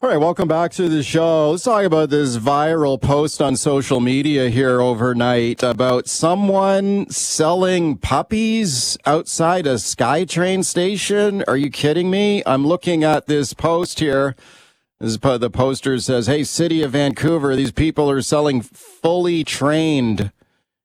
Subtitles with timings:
[0.00, 1.50] All right, welcome back to the show.
[1.50, 8.96] Let's talk about this viral post on social media here overnight about someone selling puppies
[9.04, 11.42] outside a SkyTrain station.
[11.48, 12.44] Are you kidding me?
[12.46, 14.36] I'm looking at this post here.
[15.00, 20.30] This is, the poster says, Hey, City of Vancouver, these people are selling fully trained,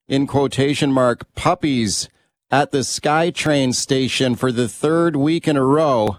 [0.08, 2.10] in quotation mark, puppies
[2.50, 6.18] at the SkyTrain station for the third week in a row.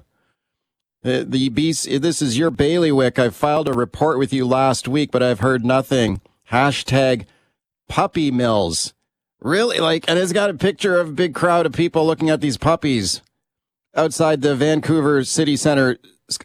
[1.04, 3.18] The, the BC, this is your bailiwick.
[3.18, 6.22] I filed a report with you last week, but I've heard nothing.
[6.50, 7.26] Hashtag
[7.88, 8.94] puppy mills.
[9.38, 9.80] Really?
[9.80, 12.56] Like, and it's got a picture of a big crowd of people looking at these
[12.56, 13.20] puppies
[13.94, 15.98] outside the Vancouver City Center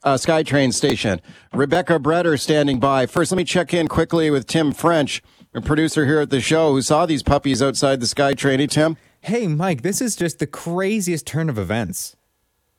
[0.03, 1.21] uh, SkyTrain station.
[1.53, 3.05] Rebeka Breder standing by.
[3.05, 5.23] First, let me check in quickly with Tim French,
[5.53, 8.59] a producer here at the show who saw these puppies outside the SkyTrain.
[8.59, 8.97] Hey, Tim.
[9.21, 12.17] Hey, Mike, this is just the craziest turn of events.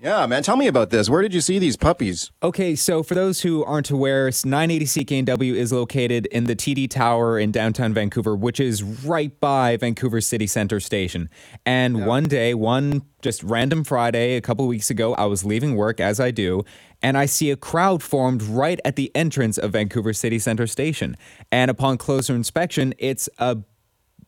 [0.02, 0.42] Yeah, man.
[0.42, 1.10] Tell me about this.
[1.10, 2.30] Where did you see these puppies?
[2.42, 7.38] Okay, so for those who aren't aware, 980 CKNW is located in the TD Tower
[7.38, 11.28] in downtown Vancouver, which is right by Vancouver City Center Station.
[11.66, 12.06] And yeah.
[12.06, 16.18] one day, one just random Friday, a couple weeks ago, I was leaving work as
[16.18, 16.64] I do,
[17.02, 21.14] and I see a crowd formed right at the entrance of Vancouver City Center Station.
[21.52, 23.58] And upon closer inspection, it's a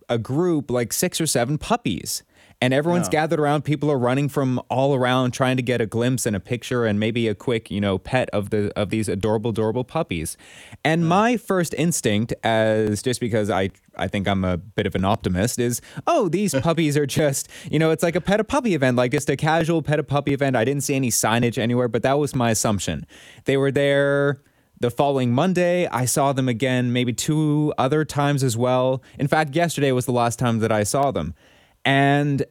[0.08, 2.22] a group like six or seven puppies
[2.62, 3.22] and everyone's yeah.
[3.22, 3.62] gathered around.
[3.62, 7.00] People are running from all around trying to get a glimpse and a picture and
[7.00, 10.36] maybe a quick, you know, pet of the of these adorable, adorable puppies.
[10.84, 15.04] And my first instinct, as just because I I think I'm a bit of an
[15.04, 18.76] optimist, is oh these puppies are just you know it's like a pet a puppy
[18.76, 20.54] event, like just a casual pet a puppy event.
[20.54, 23.06] I didn't see any signage anywhere, but that was my assumption.
[23.44, 24.41] They were there.
[24.78, 29.00] The following Monday, I saw them again, maybe two other times as well.
[29.16, 31.36] In fact, yesterday was the last time that I saw them.
[31.84, 32.44] And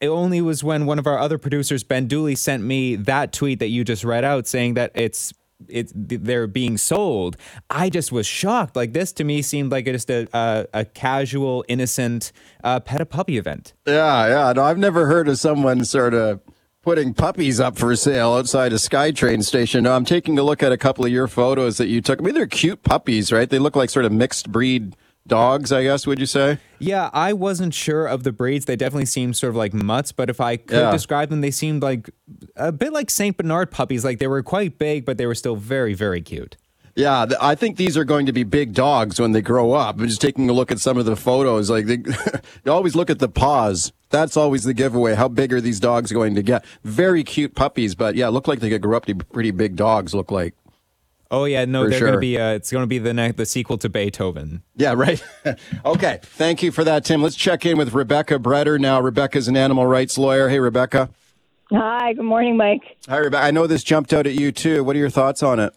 [0.00, 3.58] it only was when one of our other producers, Ben Dooley, sent me that tweet
[3.58, 5.32] that you just read out saying that it's
[5.68, 7.36] it's they're being sold.
[7.68, 8.76] I just was shocked.
[8.76, 12.32] Like this to me seemed like just a a, a casual, innocent
[12.64, 13.74] uh, pet a puppy event.
[13.86, 14.52] Yeah, yeah.
[14.54, 16.40] No, I've never heard of someone sort of
[16.82, 19.84] putting puppies up for sale outside a SkyTrain station.
[19.84, 22.20] No, I'm taking a look at a couple of your photos that you took.
[22.20, 23.50] I mean, they're cute puppies, right?
[23.50, 24.96] They look like sort of mixed breed
[25.26, 26.58] dogs, I guess, would you say?
[26.80, 28.64] Yeah, I wasn't sure of the breeds.
[28.64, 30.90] They definitely seemed sort of like mutts, but if I could yeah.
[30.90, 32.10] describe them, they seemed like
[32.56, 33.36] a bit like St.
[33.36, 34.04] Bernard puppies.
[34.04, 36.56] Like they were quite big, but they were still very, very cute.
[36.96, 39.98] Yeah, I think these are going to be big dogs when they grow up.
[39.98, 41.70] I'm just taking a look at some of the photos.
[41.70, 41.98] Like they,
[42.64, 43.92] you always look at the paws.
[44.10, 45.14] That's always the giveaway.
[45.14, 46.64] How big are these dogs going to get?
[46.82, 49.76] Very cute puppies, but yeah, look like they could grow up to be pretty big
[49.76, 50.14] dogs.
[50.14, 50.54] Look like.
[51.30, 52.08] Oh yeah, no, they're sure.
[52.08, 52.38] going to be.
[52.38, 54.62] Uh, it's going to be the ne- the sequel to Beethoven.
[54.74, 55.22] Yeah, right.
[55.84, 57.22] okay, thank you for that, Tim.
[57.22, 59.00] Let's check in with Rebeka Breder now.
[59.00, 60.48] Rebeka's an animal rights lawyer.
[60.48, 61.08] Hey, Rebeka.
[61.70, 62.14] Hi.
[62.14, 62.82] Good morning, Mike.
[63.08, 63.42] Hi, Rebeka.
[63.42, 64.82] I know this jumped out at you too.
[64.82, 65.72] What are your thoughts on it?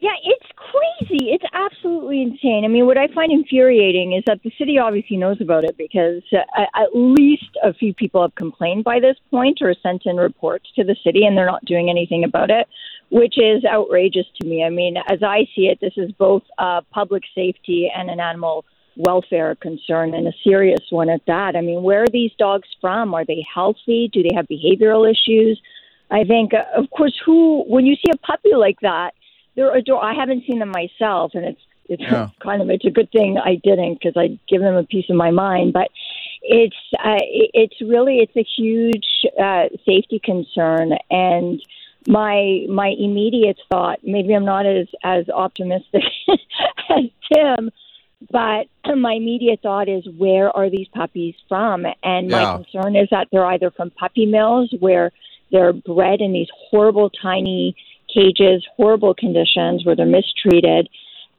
[0.00, 1.30] Yeah, it's crazy.
[1.30, 2.62] It's absolutely insane.
[2.64, 6.22] I mean, what I find infuriating is that the city obviously knows about it because
[6.32, 10.70] uh, at least a few people have complained by this point or sent in reports
[10.76, 12.68] to the city, and they're not doing anything about it
[13.12, 14.64] which is outrageous to me.
[14.64, 18.64] I mean, as I see it, this is both a public safety and an animal
[18.96, 21.54] welfare concern and a serious one at that.
[21.54, 23.12] I mean, where are these dogs from?
[23.12, 24.08] Are they healthy?
[24.10, 25.60] Do they have behavioral issues?
[26.10, 29.12] I think, uh, of course, who when you see a puppy like that,
[29.56, 32.30] they're ador- I haven't seen them myself, and it's it's yeah.
[32.42, 35.16] kind of it's a good thing I didn't because I'd give them a piece of
[35.16, 35.74] my mind.
[35.74, 35.88] But
[36.40, 39.06] it's uh, it's really it's a huge
[39.38, 41.62] uh, safety concern and
[42.06, 47.70] my my immediate thought maybe i'm not as as optimistic as tim
[48.30, 51.84] but my immediate thought is where are these puppies from?
[52.02, 52.44] And yeah.
[52.44, 55.10] my concern is that they're either from puppy mills where
[55.50, 57.74] they're bred in these horrible tiny
[58.12, 60.88] cages horrible conditions where they're mistreated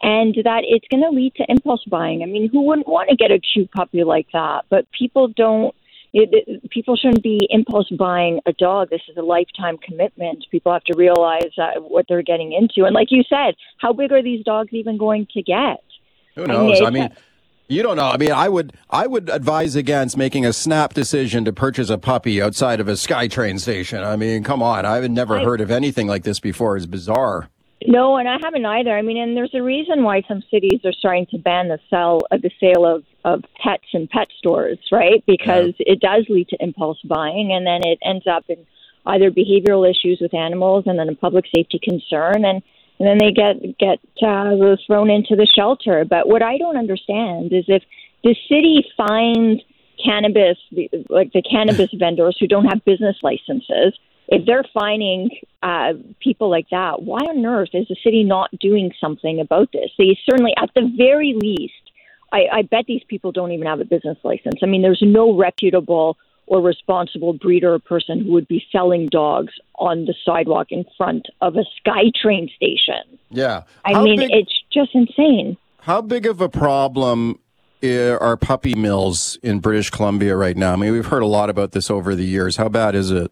[0.01, 2.23] and that it's going to lead to impulse buying.
[2.23, 4.65] I mean who wouldn't want to get a cute puppy like that?
[4.69, 5.75] But people don't
[6.13, 8.89] it, it, people shouldn't be impulse buying a dog.
[8.89, 10.45] This is a lifetime commitment.
[10.51, 12.85] People have to realize uh, what they're getting into.
[12.85, 15.83] And like you said, how big are these dogs even going to get?
[16.35, 16.81] Who knows?
[16.81, 17.09] I mean,
[17.67, 18.09] you don't know.
[18.09, 21.97] I mean, I would I would advise against making a snap decision to purchase a
[21.97, 24.03] puppy outside of a SkyTrain station.
[24.03, 24.85] I mean, come on.
[24.85, 26.77] I've never I, heard of anything like this before.
[26.77, 27.49] It's bizarre.
[27.87, 28.95] No, and I haven't either.
[28.95, 32.21] I mean, and there's a reason why some cities are starting to ban the sell
[32.31, 35.23] uh, the sale of of pets in pet stores, right?
[35.25, 35.93] Because yeah.
[35.93, 38.65] it does lead to impulse buying, and then it ends up in
[39.05, 42.61] either behavioral issues with animals, and then a public safety concern, and
[42.99, 46.05] and then they get get uh, thrown into the shelter.
[46.05, 47.83] But what I don't understand is if
[48.23, 49.61] the city finds
[50.03, 50.57] cannabis,
[51.09, 53.97] like the cannabis vendors who don't have business licenses
[54.27, 55.29] if they're finding
[55.61, 59.91] uh, people like that, why on earth is the city not doing something about this?
[59.97, 61.73] They certainly, at the very least,
[62.31, 64.59] I, I bet these people don't even have a business license.
[64.63, 66.17] I mean, there's no reputable
[66.47, 71.27] or responsible breeder or person who would be selling dogs on the sidewalk in front
[71.41, 73.19] of a SkyTrain station.
[73.29, 73.63] Yeah.
[73.85, 75.57] I mean, big, it's just insane.
[75.79, 77.39] How big of a problem
[77.83, 80.73] are puppy mills in British Columbia right now?
[80.73, 82.57] I mean, we've heard a lot about this over the years.
[82.57, 83.31] How bad is it?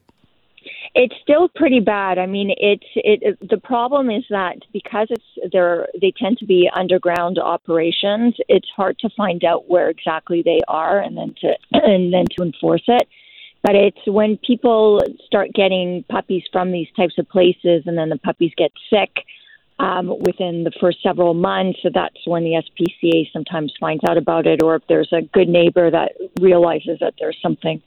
[0.93, 2.17] It's still pretty bad.
[2.17, 3.37] I mean, it's it.
[3.49, 8.35] The problem is that because it's they're they tend to be underground operations.
[8.49, 12.43] It's hard to find out where exactly they are and then to and then to
[12.43, 13.07] enforce it.
[13.63, 18.17] But it's when people start getting puppies from these types of places, and then the
[18.17, 19.23] puppies get sick
[19.79, 21.79] um, within the first several months.
[21.83, 25.47] So that's when the SPCA sometimes finds out about it, or if there's a good
[25.47, 27.81] neighbor that realizes that there's something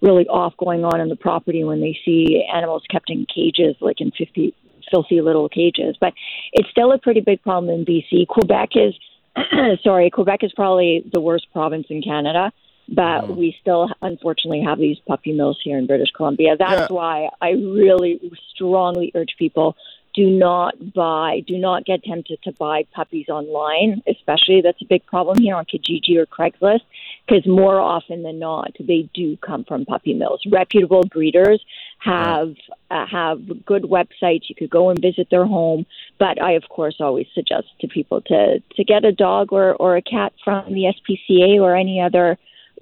[0.00, 4.00] really off going on in the property when they see animals kept in cages, like
[4.00, 4.54] in 50
[4.90, 5.96] filthy little cages.
[6.00, 6.14] But
[6.52, 8.26] it's still a pretty big problem in BC.
[8.26, 8.94] Quebec is,
[9.82, 12.52] sorry, Quebec is probably the worst province in Canada.
[12.88, 13.36] But mm.
[13.36, 16.56] we still, unfortunately, have these puppy mills here in British Columbia.
[16.58, 16.96] That's yeah.
[16.96, 19.76] why I really strongly urge people
[20.14, 25.04] do not buy, do not get tempted to buy puppies online, especially that's a big
[25.06, 26.80] problem here on Kijiji or Craigslist,
[27.26, 30.42] because more often than not, they do come from puppy mills.
[30.50, 31.64] Reputable breeders
[31.98, 32.54] have
[32.90, 34.48] uh, have good websites.
[34.48, 35.86] You could go and visit their home,
[36.18, 39.96] but I, of course, always suggest to people to to get a dog or or
[39.96, 42.38] a cat from the SPCA or any other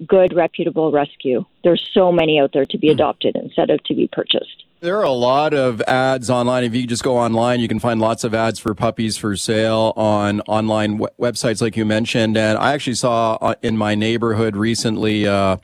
[0.07, 1.45] good reputable rescue.
[1.63, 2.93] There's so many out there to be hmm.
[2.93, 4.63] adopted instead of to be purchased.
[4.81, 6.63] There are a lot of ads online.
[6.63, 9.91] If you just go online, you can find lots of ads for puppies for sale
[9.97, 12.37] on online w- websites, like you mentioned.
[12.37, 15.57] And I actually saw uh, in my neighborhood recently uh,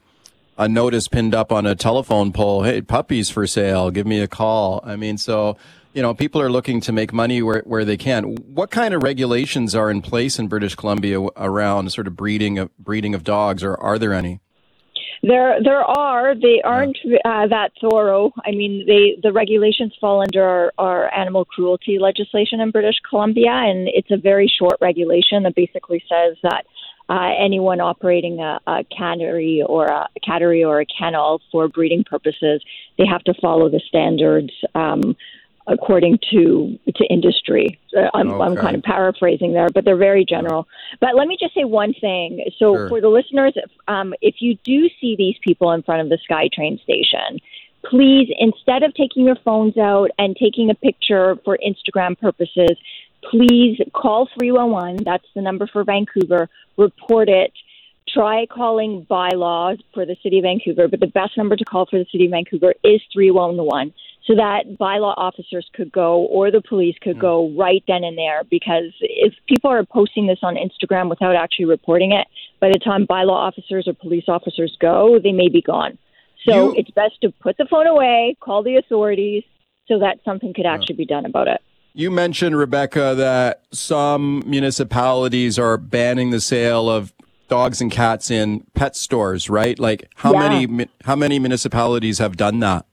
[0.57, 3.89] a notice pinned up on a telephone pole Hey, puppies for sale.
[3.89, 4.81] Give me a call.
[4.83, 5.55] I mean, so,
[5.93, 8.35] you know, people are looking to make money where, where they can.
[8.35, 12.77] What kind of regulations are in place in British Columbia around sort of breeding of,
[12.77, 14.41] breeding of dogs, or are there any?
[15.23, 16.35] There, there are.
[16.35, 18.31] They aren't uh, that thorough.
[18.45, 23.51] I mean, they the regulations fall under our, our animal cruelty legislation in British Columbia,
[23.51, 26.65] and it's a very short regulation that basically says that
[27.09, 32.63] uh, anyone operating a, a cattery or a cattery or a kennel for breeding purposes,
[32.97, 35.15] they have to follow the standards um,
[35.67, 37.79] according to to industry.
[38.13, 38.43] I'm, okay.
[38.43, 40.67] I'm kind of paraphrasing there, but they're very general.
[40.99, 42.45] But let me just say one thing.
[42.57, 42.89] So sure.
[42.89, 43.53] for the listeners,
[43.87, 47.39] um, if you do see these people in front of the SkyTrain station,
[47.83, 52.77] please instead of taking your phones out and taking a picture for Instagram purposes,
[53.29, 55.03] please call 311.
[55.03, 56.49] That's the number for Vancouver.
[56.77, 57.51] Report it
[58.07, 61.97] try calling bylaws for the city of Vancouver, but the best number to call for
[61.97, 63.93] the city of Vancouver is 311
[64.25, 67.57] so that bylaw officers could go or the police could go mm.
[67.57, 72.11] right then and there because if people are posting this on Instagram without actually reporting
[72.11, 72.27] it,
[72.59, 75.97] by the time bylaw officers or police officers go, they may be gone.
[76.47, 79.43] So you, it's best to put the phone away, call the authorities
[79.87, 81.61] so that something could actually be done about it.
[81.93, 87.13] You mentioned, Rebeka, that some municipalities are banning the sale of
[87.47, 89.77] dogs and cats in pet stores, right?
[89.79, 90.49] Like how yeah.
[90.49, 92.85] many how many municipalities have done that?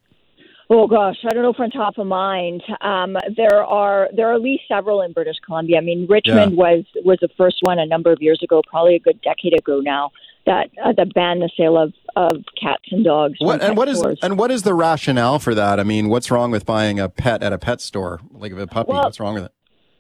[0.71, 2.63] Oh gosh, I don't know from top of mind.
[2.81, 5.79] Um, there are there are at least several in British Columbia.
[5.79, 6.57] I mean, Richmond yeah.
[6.57, 9.81] was was the first one a number of years ago, probably a good decade ago
[9.81, 10.11] now,
[10.47, 13.37] that uh, that banned the sale of, of cats and dogs.
[13.41, 15.79] What, and what is and what is the rationale for that?
[15.79, 18.93] I mean, what's wrong with buying a pet at a pet store, like a puppy?
[18.93, 19.53] Well, what's wrong with it?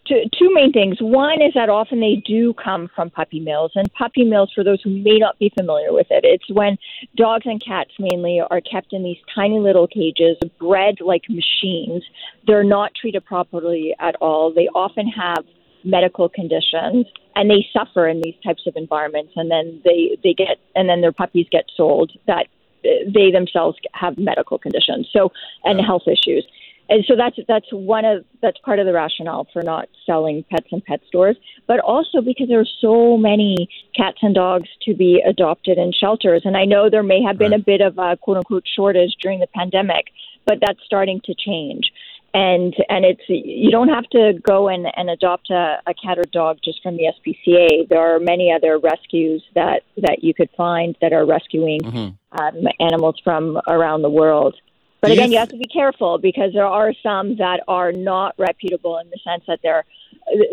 [0.06, 0.96] Two, two main things.
[1.00, 4.80] One is that often they do come from puppy mills, and puppy mills, for those
[4.82, 6.78] who may not be familiar with it, it's when
[7.16, 12.02] dogs and cats mainly are kept in these tiny little cages, bred like machines.
[12.46, 14.52] They're not treated properly at all.
[14.52, 15.44] They often have
[15.84, 20.58] medical conditions and they suffer in these types of environments and then they they get
[20.76, 22.46] and then their puppies get sold that
[22.82, 25.32] they themselves have medical conditions so
[25.64, 26.46] and health issues
[26.92, 30.66] and so that's that's one of that's part of the rationale for not selling pets
[30.70, 35.22] in pet stores, but also because there are so many cats and dogs to be
[35.26, 36.42] adopted in shelters.
[36.44, 37.60] And I know there may have been right.
[37.60, 40.08] a bit of a quote unquote shortage during the pandemic,
[40.44, 41.90] but that's starting to change.
[42.34, 46.24] And and it's you don't have to go and, and adopt a, a cat or
[46.30, 47.88] dog just from the SPCA.
[47.88, 52.38] There are many other rescues that that you could find that are rescuing mm-hmm.
[52.38, 54.56] um, animals from around the world.
[55.02, 58.98] But again, you have to be careful because there are some that are not reputable
[58.98, 59.84] in the sense that they're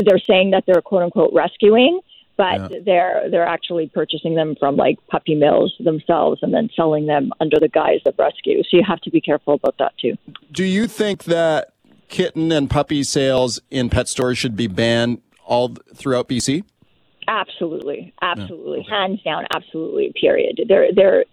[0.03, 1.99] they're saying that they're quote unquote rescuing,
[2.35, 7.31] but they're they're actually purchasing them from like puppy mills themselves and then selling them
[7.39, 8.63] under the guise of rescue.
[8.63, 10.15] So you have to be careful about that too.
[10.51, 11.73] Do you think that
[12.07, 16.63] kitten and puppy sales in pet stores should be banned all throughout BC?
[17.29, 20.11] Absolutely, absolutely, hands down, absolutely.
[20.19, 20.61] Period.
[20.67, 21.25] They're they're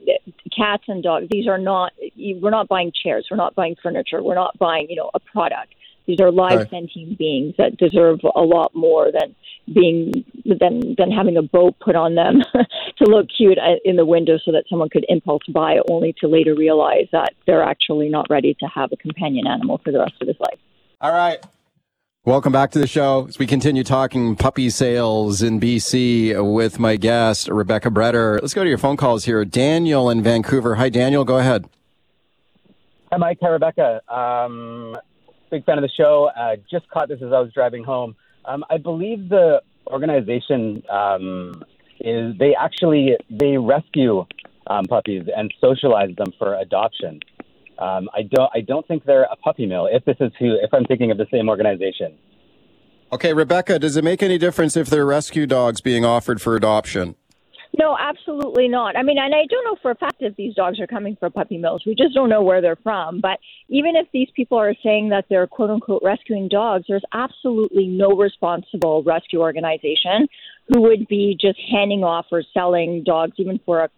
[0.54, 1.26] cats and dogs.
[1.30, 1.92] These are not.
[2.18, 3.26] We're not buying chairs.
[3.30, 4.22] We're not buying furniture.
[4.22, 5.74] We're not buying you know a product.
[6.06, 6.70] These are live Right.
[6.70, 9.34] sentient beings that deserve a lot more than
[9.72, 12.42] being than than having a boat put on them
[12.98, 16.28] to look cute uh, in the window so that someone could impulse buy, only to
[16.28, 20.14] later realize that they're actually not ready to have a companion animal for the rest
[20.20, 20.58] of his life.
[21.00, 21.42] All right.
[22.26, 26.96] Welcome back to the show as we continue talking puppy sales in BC with my
[26.96, 28.42] guest, Rebeka Breder.
[28.42, 29.44] Let's go to your phone calls here.
[29.44, 30.74] Daniel in Vancouver.
[30.74, 31.24] Hi, Daniel.
[31.24, 31.68] Go ahead.
[33.12, 33.38] Hi, Mike.
[33.40, 34.00] Hi, Rebeka.
[34.12, 34.96] Um,
[35.52, 36.28] big fan of the show.
[36.36, 38.16] Uh, just caught this as I was driving home.
[38.44, 41.62] Um, I believe the organization um,
[42.00, 44.26] is they actually they rescue
[44.66, 47.20] um, puppies and socialize them for adoption.
[47.78, 49.88] Um, I don't I don't think they're a puppy mill.
[49.90, 52.16] If this is who, if I'm thinking of the same organization.
[53.12, 57.14] Okay, Rebeka, does it make any difference if they're rescue dogs being offered for adoption?
[57.78, 58.96] No, absolutely not.
[58.96, 61.32] I mean, and I don't know for a fact if these dogs are coming from
[61.32, 61.82] puppy mills.
[61.84, 63.20] We just don't know where they're from.
[63.20, 67.86] But even if these people are saying that they're quote unquote rescuing dogs, there's absolutely
[67.86, 70.26] no responsible rescue organization
[70.68, 73.90] who would be just handing off or selling dogs even for a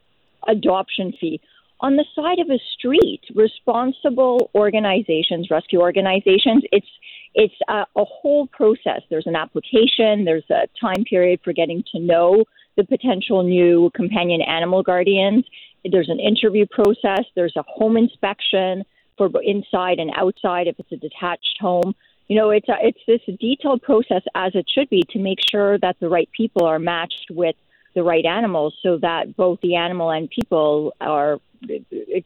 [0.49, 1.41] adoption fee
[1.81, 3.23] on the side of a street.
[3.35, 6.87] Responsible organizations, rescue organizations, it's
[7.35, 9.03] it's a, a whole process.
[9.11, 10.25] There's an application.
[10.25, 12.45] There's a time period for getting to know
[12.77, 15.45] the potential new companion animal guardians.
[15.85, 17.25] There's an interview process.
[17.37, 18.85] There's a home inspection
[19.17, 21.95] for inside and outside if it's a detached home.
[22.29, 25.79] You know, it's a, it's this detailed process as it should be to make sure
[25.79, 27.57] that the right people are matched with
[27.95, 31.41] the right animals, so that both the animal and people are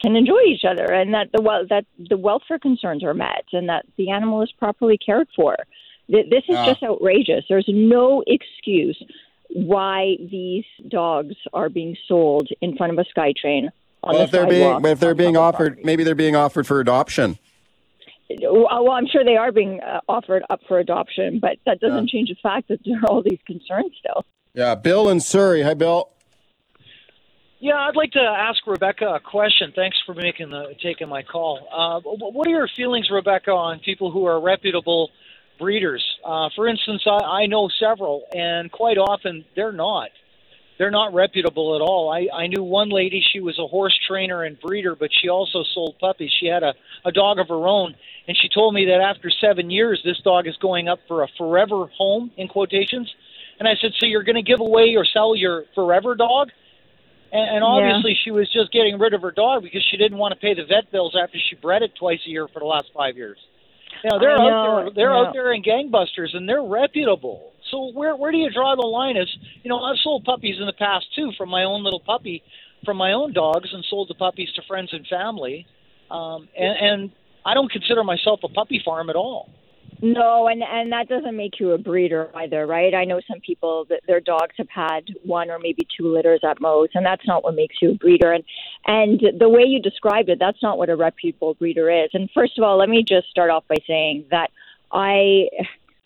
[0.00, 3.68] can enjoy each other, and that the wel- that the welfare concerns are met, and
[3.68, 5.56] that the animal is properly cared for.
[6.08, 6.66] This is Ah.
[6.66, 7.44] just outrageous.
[7.48, 9.00] There's no excuse
[9.54, 13.68] why these dogs are being sold in front of a SkyTrain
[14.02, 15.82] on Well, the if they're being if they're being offered, property.
[15.84, 17.38] maybe they're being offered for adoption.
[18.40, 22.30] Well, I'm sure they are being uh, offered up for adoption, but that doesn't change
[22.30, 24.24] the fact that there are all these concerns still.
[24.54, 25.62] Yeah, Bill in Surrey.
[25.62, 26.08] Hi, Bill.
[27.62, 29.72] Yeah, I'd like to ask Rebeka a question.
[29.76, 31.60] Thanks for making the taking my call.
[31.70, 35.10] Uh, what are your feelings, Rebeka, on people who are reputable
[35.60, 36.04] breeders?
[36.24, 40.08] Uh, for instance, I, I know several, and quite often they're not.
[40.76, 42.10] They're not reputable at all.
[42.10, 43.22] I, I knew one lady.
[43.32, 46.32] She was a horse trainer and breeder, but she also sold puppies.
[46.40, 47.94] She had a, a dog of her own,
[48.26, 51.28] and she told me that after seven years, this dog is going up for a
[51.38, 53.08] forever home in quotations.
[53.60, 56.48] And I said, so you're going to give away or sell your forever dog?
[57.32, 60.34] And, and obviously, she was just getting rid of her dog because she didn't want
[60.34, 62.86] to pay the vet bills after she bred it twice a year for the last
[62.94, 63.38] five years.
[64.04, 64.94] You know, they're I out know, there.
[64.94, 67.52] They're out there in gangbusters, and they're reputable.
[67.70, 69.16] So where where do you draw the line?
[69.16, 69.28] Is
[69.62, 72.42] you know, I've sold puppies in the past too, from my own little puppy,
[72.84, 75.66] from my own dogs, and sold the puppies to friends and family.
[76.10, 77.10] Um, and, and
[77.46, 79.48] I don't consider myself a puppy farm at all.
[80.04, 82.92] No, and and that doesn't make you a breeder either, right?
[82.92, 86.60] I know some people that their dogs have had one or maybe two litters at
[86.60, 88.32] most, and that's not what makes you a breeder.
[88.32, 88.42] And
[88.84, 92.10] and the way you described it, that's not what a reputable breeder is.
[92.14, 94.50] And first of all, let me just start off by saying that
[94.90, 95.48] I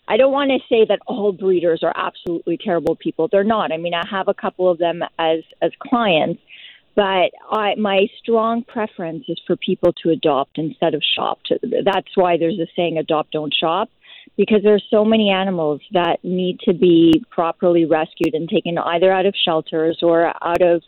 [0.07, 3.27] I don't want to say that all breeders are absolutely terrible people.
[3.31, 3.71] They're not.
[3.71, 6.39] I mean, I have a couple of them as as clients,
[6.97, 11.37] but I, my strong preference is for people to adopt instead of shop.
[11.61, 13.91] That's why there's a saying, adopt, don't shop,
[14.35, 19.27] because there's so many animals that need to be properly rescued and taken either out
[19.27, 20.81] of shelters or out of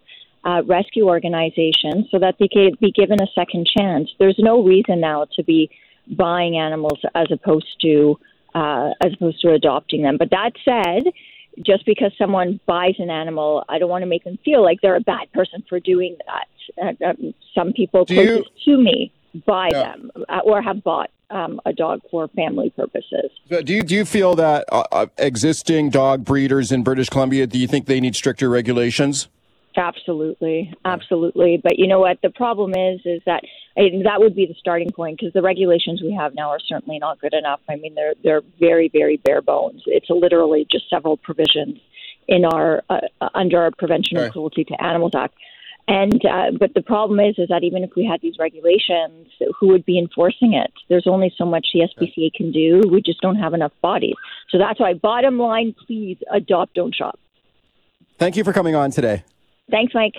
[0.44, 4.10] uh, rescue organizations so that they can be given a second chance.
[4.18, 5.70] There's no reason now to be
[6.18, 8.18] buying animals as opposed to
[8.56, 10.18] uh, as opposed to adopting them.
[10.18, 11.14] But that said,
[11.66, 14.96] just because someone buys an animal, I don't want to make them feel like they're
[14.96, 16.48] a bad person for doing that.
[17.02, 19.12] Uh, um, some people you- to me
[19.46, 19.84] buy Yeah.
[19.84, 23.30] them uh, or have bought um, a dog for family purposes.
[23.50, 27.46] So do you do you feel that uh, uh, existing dog breeders in British Columbia?
[27.46, 29.28] Do you think they need stricter regulations?
[29.78, 31.60] Absolutely, absolutely.
[31.62, 32.18] But you know what?
[32.24, 33.44] The problem is, is that
[33.80, 37.00] and that would be the starting point because the regulations we have now are certainly
[37.00, 37.62] not good enough.
[37.70, 39.84] I mean, they're they're very, very bare bones.
[39.86, 41.80] It's literally just several provisions
[42.28, 43.00] in our uh,
[43.34, 44.28] under our Prevention Right.
[44.28, 45.34] of Cruelty to Animals Act.
[45.88, 49.28] And uh, but the problem is, is that even if we had these regulations,
[49.60, 50.72] who would be enforcing it?
[50.90, 52.84] There's only so much the SPCA can do.
[52.92, 54.16] We just don't have enough bodies.
[54.50, 57.18] So that's why, bottom line, please adopt, don't shop.
[58.20, 59.24] Thank you for coming on today.
[59.72, 60.16] Thanks, Mike.